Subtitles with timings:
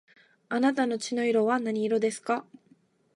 [0.49, 2.43] あなたの血の色は何色ですか